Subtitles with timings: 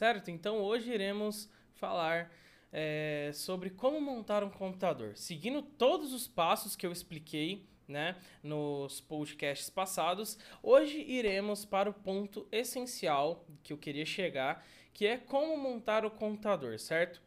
[0.00, 0.30] certo?
[0.30, 2.32] Então hoje iremos falar
[2.72, 9.02] é, sobre como montar um computador, seguindo todos os passos que eu expliquei né, nos
[9.02, 10.38] podcasts passados.
[10.62, 16.10] Hoje iremos para o ponto essencial que eu queria chegar, que é como montar o
[16.10, 17.20] computador, certo?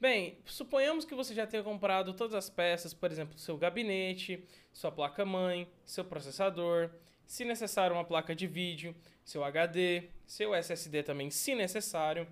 [0.00, 4.92] Bem, suponhamos que você já tenha comprado todas as peças, por exemplo, seu gabinete, sua
[4.92, 6.88] placa-mãe, seu processador,
[7.32, 8.94] se necessário uma placa de vídeo,
[9.24, 12.28] seu HD, seu SSD também, se necessário.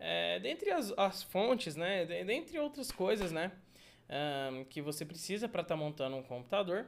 [0.00, 3.52] É, dentre as, as, fontes, né, dentre outras coisas, né,
[4.50, 6.86] um, que você precisa para estar tá montando um computador.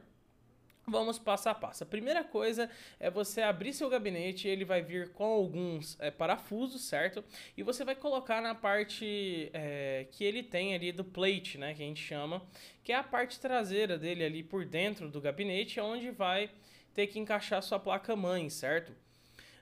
[0.85, 1.85] Vamos passo a passo.
[1.85, 6.81] A primeira coisa é você abrir seu gabinete, ele vai vir com alguns é, parafusos,
[6.81, 7.23] certo?
[7.55, 11.73] E você vai colocar na parte é, que ele tem ali do plate, né?
[11.73, 12.45] Que a gente chama,
[12.83, 16.51] que é a parte traseira dele ali por dentro do gabinete, onde vai
[16.95, 18.95] ter que encaixar sua placa-mãe, certo?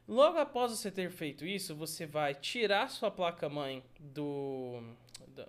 [0.08, 4.82] Logo após você ter feito isso, você vai tirar sua placa-mãe do,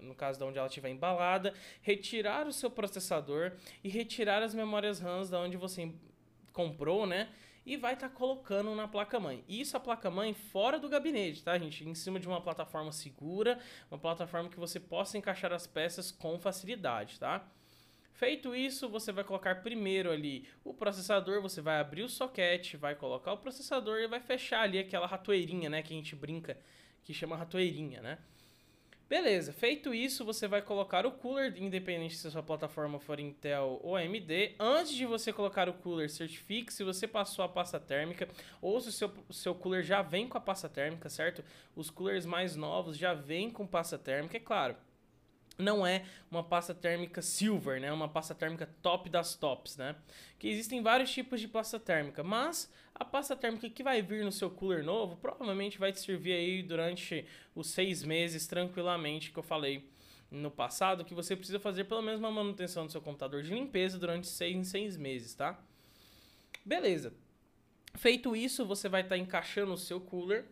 [0.00, 4.98] no caso de onde ela estiver embalada, retirar o seu processador e retirar as memórias
[4.98, 5.92] RAM da onde você
[6.52, 7.28] comprou, né?
[7.66, 9.44] E vai estar tá colocando na placa-mãe.
[9.48, 11.86] Isso a placa-mãe fora do gabinete, tá, gente?
[11.86, 13.58] Em cima de uma plataforma segura,
[13.90, 17.46] uma plataforma que você possa encaixar as peças com facilidade, tá?
[18.14, 22.94] Feito isso, você vai colocar primeiro ali o processador, você vai abrir o soquete, vai
[22.94, 26.56] colocar o processador e vai fechar ali aquela ratoeirinha, né, que a gente brinca,
[27.02, 28.18] que chama ratoeirinha, né?
[29.08, 33.80] Beleza, feito isso, você vai colocar o cooler, independente se a sua plataforma for Intel
[33.82, 34.54] ou AMD.
[34.60, 38.28] Antes de você colocar o cooler, certifique se você passou a pasta térmica
[38.62, 41.44] ou se o seu, seu cooler já vem com a pasta térmica, certo?
[41.74, 44.76] Os coolers mais novos já vêm com pasta térmica, é claro
[45.56, 47.92] não é uma pasta térmica silver, né?
[47.92, 49.96] Uma pasta térmica top das tops, né?
[50.38, 54.32] Que existem vários tipos de pasta térmica, mas a pasta térmica que vai vir no
[54.32, 59.42] seu cooler novo provavelmente vai te servir aí durante os seis meses tranquilamente que eu
[59.42, 59.88] falei
[60.30, 63.98] no passado, que você precisa fazer pelo menos uma manutenção do seu computador de limpeza
[63.98, 65.58] durante seis em seis meses, tá?
[66.64, 67.12] Beleza.
[67.96, 70.46] Feito isso, você vai estar tá encaixando o seu cooler.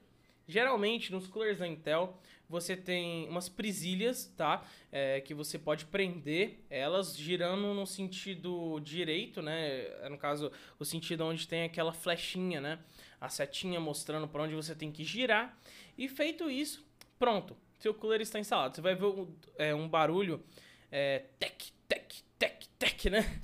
[0.46, 4.62] Geralmente, nos coolers da Intel, você tem umas presilhas, tá?
[4.90, 9.86] É, que você pode prender elas girando no sentido direito, né?
[10.02, 12.78] É, no caso, o sentido onde tem aquela flechinha, né?
[13.20, 15.58] A setinha mostrando para onde você tem que girar.
[15.96, 16.86] E feito isso,
[17.18, 17.56] pronto.
[17.78, 18.74] Seu cooler está instalado.
[18.74, 20.44] Você vai ver um, é, um barulho
[20.90, 23.40] é, tec, tec, tec, tec, né?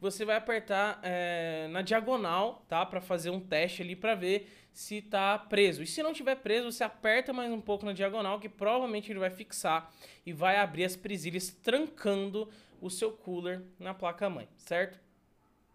[0.00, 2.84] Você vai apertar é, na diagonal, tá?
[2.86, 5.82] Para fazer um teste ali para ver se está preso.
[5.82, 9.18] E se não tiver preso, você aperta mais um pouco na diagonal, que provavelmente ele
[9.18, 9.92] vai fixar
[10.24, 14.98] e vai abrir as presilhas, trancando o seu cooler na placa-mãe, certo?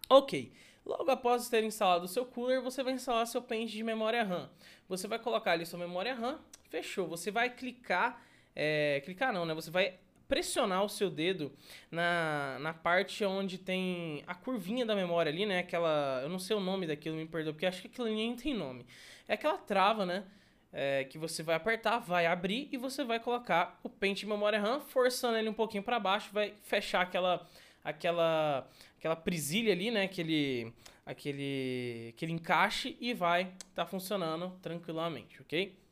[0.10, 0.52] Ok.
[0.84, 4.50] Logo após ter instalado o seu cooler, você vai instalar seu pente de memória RAM.
[4.90, 6.40] Você vai colocar ali sua memória RAM,
[6.72, 7.08] fechou.
[7.08, 8.20] Você vai clicar,
[8.56, 9.54] é, clicar não, né?
[9.54, 11.52] Você vai pressionar o seu dedo
[11.92, 15.60] na, na parte onde tem a curvinha da memória ali, né?
[15.60, 16.22] Aquela.
[16.24, 18.86] Eu não sei o nome daquilo, me perdoa, porque acho que aquilo nem tem nome.
[19.28, 20.24] É aquela trava, né?
[20.72, 24.60] É, que você vai apertar, vai abrir e você vai colocar o pente de memória
[24.60, 27.48] RAM, forçando ele um pouquinho para baixo, vai fechar aquela
[27.84, 30.04] aquela aquela presilha ali, né?
[30.04, 30.74] Aquele
[31.06, 35.85] aquele aquele encaixe e vai estar tá funcionando tranquilamente, ok?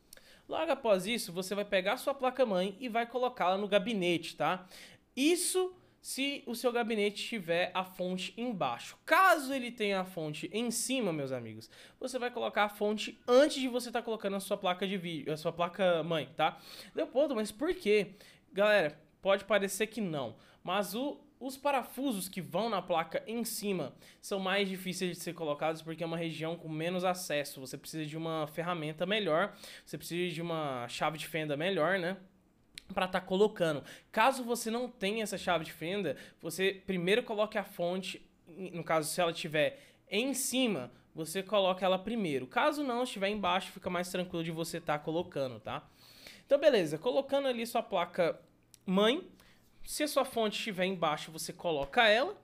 [0.47, 4.67] Logo após isso, você vai pegar sua placa-mãe e vai colocá-la no gabinete, tá?
[5.15, 5.73] Isso
[6.03, 8.97] se o seu gabinete tiver a fonte embaixo.
[9.05, 13.61] Caso ele tenha a fonte em cima, meus amigos, você vai colocar a fonte antes
[13.61, 16.59] de você estar tá colocando a sua placa de vídeo, a sua placa mãe, tá?
[16.93, 18.15] Leopoldo, mas por quê?
[18.51, 23.93] Galera, pode parecer que não, mas o os parafusos que vão na placa em cima
[24.21, 27.59] são mais difíceis de ser colocados porque é uma região com menos acesso.
[27.59, 29.53] Você precisa de uma ferramenta melhor,
[29.85, 32.15] você precisa de uma chave de fenda melhor, né?
[32.93, 33.83] Para estar tá colocando.
[34.09, 39.09] Caso você não tenha essa chave de fenda, você primeiro coloque a fonte, no caso,
[39.09, 39.79] se ela estiver
[40.09, 42.47] em cima, você coloca ela primeiro.
[42.47, 45.85] Caso não estiver embaixo, fica mais tranquilo de você estar tá colocando, tá?
[46.45, 46.97] Então, beleza.
[46.97, 48.39] Colocando ali sua placa
[48.85, 49.27] mãe,
[49.83, 52.35] se a sua fonte estiver embaixo, você coloca ela.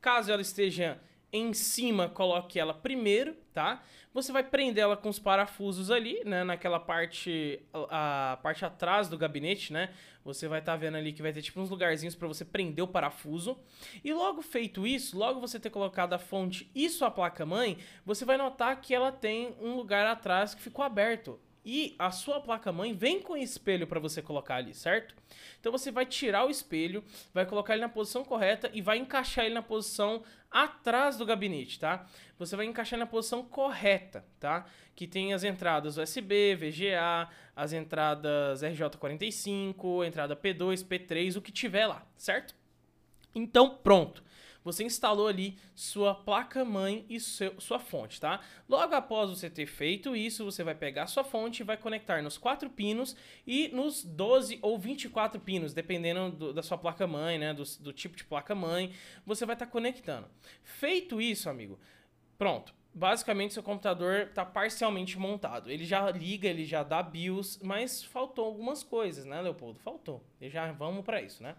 [0.00, 1.00] Caso ela esteja
[1.32, 3.82] em cima, coloque ela primeiro, tá?
[4.14, 6.42] Você vai prender ela com os parafusos ali, né?
[6.42, 7.60] Naquela parte,
[7.90, 9.92] a parte atrás do gabinete, né?
[10.24, 12.82] Você vai estar tá vendo ali que vai ter tipo uns lugarzinhos para você prender
[12.82, 13.58] o parafuso.
[14.02, 18.38] E logo feito isso, logo você ter colocado a fonte e sua placa-mãe, você vai
[18.38, 21.38] notar que ela tem um lugar atrás que ficou aberto.
[21.68, 25.16] E a sua placa-mãe vem com espelho para você colocar ali, certo?
[25.58, 27.02] Então você vai tirar o espelho,
[27.34, 31.80] vai colocar ele na posição correta e vai encaixar ele na posição atrás do gabinete,
[31.80, 32.06] tá?
[32.38, 34.64] Você vai encaixar na posição correta, tá?
[34.94, 41.88] Que tem as entradas USB, VGA, as entradas RJ45, entrada P2, P3, o que tiver
[41.88, 42.54] lá, certo?
[43.34, 44.22] Então, pronto
[44.66, 48.40] você instalou ali sua placa-mãe e seu, sua fonte, tá?
[48.68, 52.68] Logo após você ter feito isso, você vai pegar sua fonte vai conectar nos quatro
[52.68, 53.14] pinos
[53.46, 57.54] e nos 12 ou 24 pinos, dependendo do, da sua placa-mãe, né?
[57.54, 58.92] Do, do, tipo de placa-mãe,
[59.24, 60.26] você vai estar tá conectando.
[60.64, 61.78] Feito isso, amigo,
[62.36, 65.70] pronto basicamente seu computador está parcialmente montado.
[65.70, 69.78] Ele já liga, ele já dá BIOS, mas faltou algumas coisas, né, Leopoldo?
[69.80, 70.24] Faltou.
[70.40, 71.54] E já vamos para isso, né?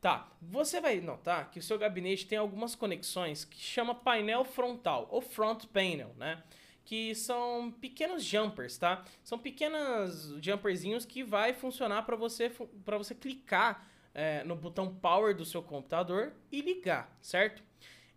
[0.00, 5.06] Tá, você vai notar que o seu gabinete tem algumas conexões que chama painel frontal
[5.10, 6.42] ou front panel, né?
[6.86, 9.04] Que são pequenos jumpers, tá?
[9.22, 12.50] São pequenos jumperzinhos que vai funcionar para você
[12.86, 17.62] você clicar é, no botão power do seu computador e ligar, certo?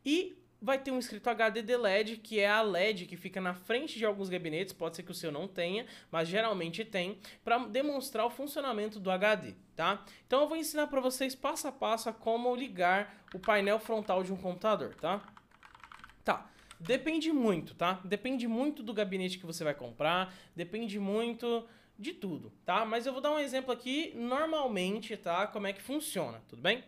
[0.05, 3.99] E vai ter um escrito HDD LED, que é a LED que fica na frente
[3.99, 8.25] de alguns gabinetes, pode ser que o seu não tenha, mas geralmente tem, para demonstrar
[8.25, 10.05] o funcionamento do HD, tá?
[10.25, 14.23] Então eu vou ensinar para vocês passo a passo a como ligar o painel frontal
[14.23, 15.21] de um computador, tá?
[16.23, 16.49] Tá.
[16.79, 17.99] Depende muito, tá?
[18.05, 21.67] Depende muito do gabinete que você vai comprar, depende muito
[21.99, 22.85] de tudo, tá?
[22.85, 25.45] Mas eu vou dar um exemplo aqui, normalmente, tá?
[25.45, 26.83] Como é que funciona, tudo bem?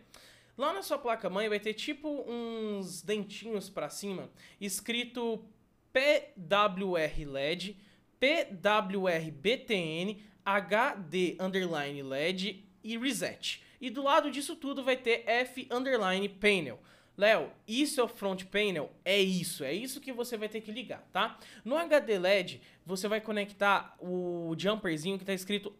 [0.56, 5.44] Lá na sua placa-mãe vai ter tipo uns dentinhos para cima, escrito
[5.92, 7.76] PWR LED,
[8.18, 13.62] PWR BTN, HD underline LED e reset.
[13.80, 16.80] E do lado disso tudo vai ter F underline panel.
[17.18, 18.90] Léo, isso é o front panel?
[19.04, 21.38] É isso, é isso que você vai ter que ligar, tá?
[21.64, 25.74] No HD LED, você vai conectar o jumperzinho que está escrito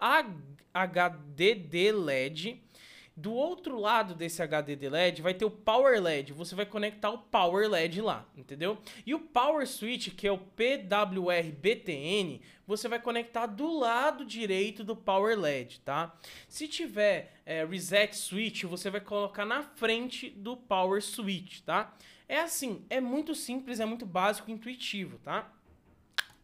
[0.72, 2.62] HDD LED
[3.16, 6.34] do outro lado desse HDD LED vai ter o Power LED.
[6.34, 8.76] Você vai conectar o Power LED lá, entendeu?
[9.06, 10.82] E o Power Switch, que é o PWR-BTN,
[12.66, 16.14] você vai conectar do lado direito do Power LED, tá?
[16.46, 21.96] Se tiver é, Reset Switch, você vai colocar na frente do Power Switch, tá?
[22.28, 25.55] É assim, é muito simples, é muito básico, intuitivo, tá?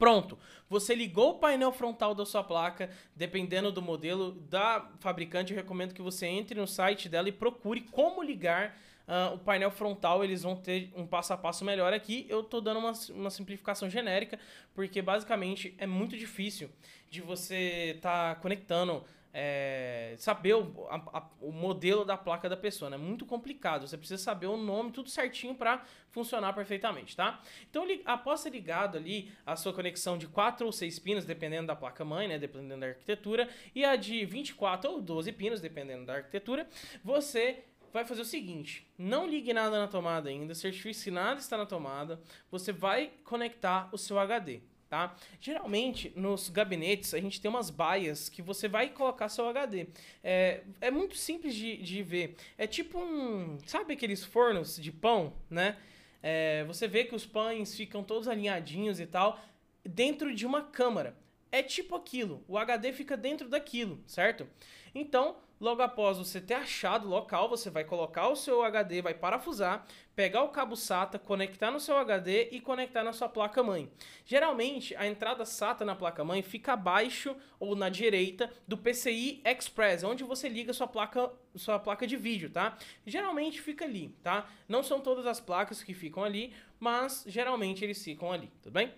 [0.02, 0.36] Pronto,
[0.68, 5.94] você ligou o painel frontal da sua placa, dependendo do modelo da fabricante, eu recomendo
[5.94, 8.76] que você entre no site dela e procure como ligar
[9.06, 10.24] uh, o painel frontal.
[10.24, 12.26] Eles vão ter um passo a passo melhor aqui.
[12.28, 14.40] Eu estou dando uma, uma simplificação genérica,
[14.74, 16.68] porque basicamente é muito difícil
[17.08, 22.56] de você estar tá conectando é, saber o, a, a, o modelo da placa da
[22.56, 22.96] pessoa, né?
[22.96, 23.86] Muito complicado.
[23.86, 27.40] Você precisa saber o nome, tudo certinho para funcionar perfeitamente, tá?
[27.70, 31.76] Então, após ser ligado ali a sua conexão de 4 ou 6 pinos, dependendo da
[31.76, 32.38] placa mãe, né?
[32.38, 36.68] Dependendo da arquitetura, e a de 24 ou 12 pinos, dependendo da arquitetura,
[37.02, 41.56] você vai fazer o seguinte: não ligue nada na tomada ainda, certifique se nada está
[41.56, 42.20] na tomada,
[42.50, 44.60] você vai conectar o seu HD
[44.92, 45.16] tá?
[45.40, 49.86] Geralmente, nos gabinetes, a gente tem umas baias que você vai colocar seu HD.
[50.22, 52.36] É, é muito simples de, de ver.
[52.58, 53.56] É tipo um...
[53.64, 55.78] Sabe aqueles fornos de pão, né?
[56.22, 59.40] É, você vê que os pães ficam todos alinhadinhos e tal,
[59.82, 61.16] dentro de uma câmara.
[61.50, 62.44] É tipo aquilo.
[62.46, 64.46] O HD fica dentro daquilo, certo?
[64.94, 69.14] Então, Logo após você ter achado o local, você vai colocar o seu HD, vai
[69.14, 73.88] parafusar, pegar o cabo SATA, conectar no seu HD e conectar na sua placa-mãe.
[74.26, 80.24] Geralmente, a entrada SATA na placa-mãe fica abaixo ou na direita do PCI Express, onde
[80.24, 82.76] você liga sua placa, sua placa de vídeo, tá?
[83.06, 84.50] Geralmente fica ali, tá?
[84.68, 88.92] Não são todas as placas que ficam ali, mas geralmente eles ficam ali, tudo bem?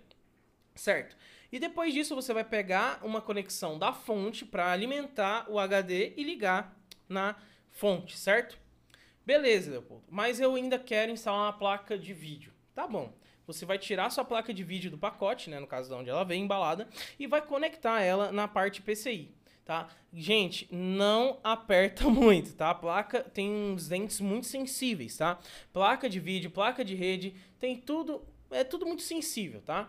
[0.75, 1.15] Certo.
[1.55, 6.25] E depois disso você vai pegar uma conexão da fonte para alimentar o HD e
[6.25, 6.77] ligar
[7.09, 7.37] na
[7.71, 8.59] fonte, certo?
[9.25, 10.03] Beleza, Leopoldo.
[10.11, 12.53] Mas eu ainda quero instalar uma placa de vídeo.
[12.75, 13.17] Tá bom.
[13.47, 16.25] Você vai tirar sua placa de vídeo do pacote, né, no caso de onde ela
[16.25, 16.89] vem embalada,
[17.21, 19.33] e vai conectar ela na parte PCI,
[19.65, 19.89] tá?
[20.13, 22.71] Gente, não aperta muito, tá?
[22.71, 25.39] A placa tem uns dentes muito sensíveis, tá?
[25.73, 29.89] Placa de vídeo, placa de rede, tem tudo, é tudo muito sensível, tá?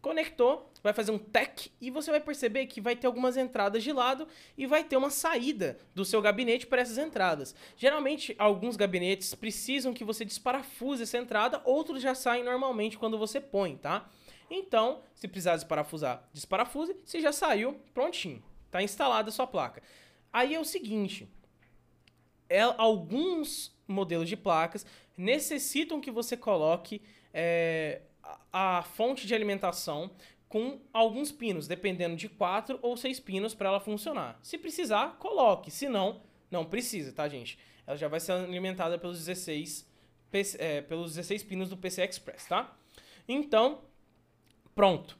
[0.00, 3.92] Conectou, vai fazer um tech e você vai perceber que vai ter algumas entradas de
[3.92, 7.54] lado e vai ter uma saída do seu gabinete para essas entradas.
[7.76, 13.40] Geralmente, alguns gabinetes precisam que você desparafuse essa entrada, outros já saem normalmente quando você
[13.40, 14.08] põe, tá?
[14.50, 16.96] Então, se precisar desparafusar, desparafuse.
[17.04, 18.42] Se já saiu, prontinho.
[18.66, 19.82] Está instalada a sua placa.
[20.32, 21.28] Aí é o seguinte,
[22.48, 24.84] é, alguns modelos de placas
[25.16, 28.02] necessitam que você coloque é,
[28.52, 30.10] a fonte de alimentação
[30.48, 34.38] com alguns pinos, dependendo de quatro ou seis pinos para ela funcionar.
[34.42, 35.70] Se precisar, coloque.
[35.70, 37.58] Se não, não precisa, tá, gente?
[37.86, 39.86] Ela já vai ser alimentada pelos 16,
[40.58, 42.76] é, pelos 16 pinos do PC Express, tá?
[43.26, 43.82] Então,
[44.74, 45.18] pronto.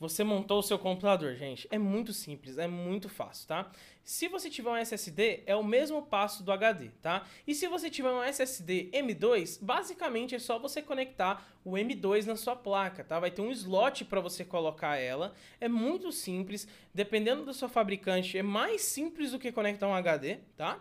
[0.00, 1.66] Você montou o seu computador, gente.
[1.70, 3.70] É muito simples, é muito fácil, tá?
[4.04, 7.26] Se você tiver um SSD, é o mesmo passo do HD, tá?
[7.46, 12.36] E se você tiver um SSD M2, basicamente é só você conectar o M2 na
[12.36, 13.18] sua placa, tá?
[13.18, 15.34] Vai ter um slot para você colocar ela.
[15.60, 20.38] É muito simples, dependendo da sua fabricante, é mais simples do que conectar um HD,
[20.56, 20.80] tá?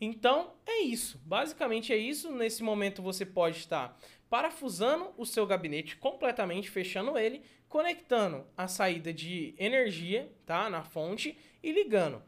[0.00, 1.20] Então, é isso.
[1.24, 2.30] Basicamente é isso.
[2.30, 9.12] Nesse momento você pode estar parafusando o seu gabinete completamente, fechando ele, conectando a saída
[9.12, 12.22] de energia, tá, na fonte e ligando.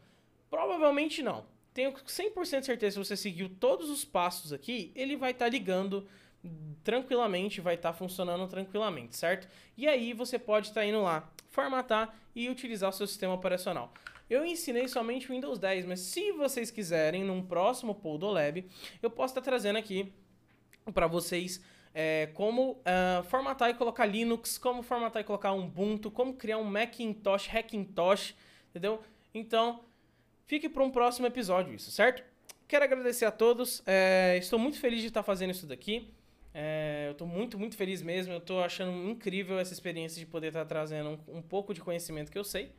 [0.49, 1.45] Provavelmente não.
[1.73, 6.07] Tenho 100% certeza se você seguiu todos os passos aqui, ele vai estar tá ligando
[6.83, 9.47] tranquilamente, vai estar tá funcionando tranquilamente, certo?
[9.77, 13.93] E aí você pode estar tá indo lá, formatar e utilizar o seu sistema operacional.
[14.29, 18.63] Eu ensinei somente o Windows 10, mas se vocês quiserem, num próximo Podolab,
[19.01, 20.13] eu posso estar trazendo aqui
[20.93, 21.61] para vocês
[21.93, 26.63] é, como uh, formatar e colocar Linux, como formatar e colocar Ubuntu, como criar um
[26.63, 28.35] Macintosh, Hackintosh,
[28.69, 29.01] entendeu?
[29.33, 29.83] Então,
[30.45, 32.23] fique para um próximo episódio isso, certo?
[32.67, 36.13] Quero agradecer a todos, é, estou muito feliz de estar fazendo isso daqui.
[36.53, 38.33] É, eu estou muito, muito feliz mesmo.
[38.33, 42.31] Eu estou achando incrível essa experiência de poder estar trazendo um, um pouco de conhecimento
[42.31, 42.71] que eu sei.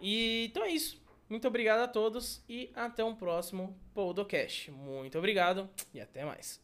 [0.00, 1.00] E então é isso.
[1.28, 4.70] Muito obrigado a todos e até um próximo Podcast.
[4.70, 6.54] Muito obrigado e até mais.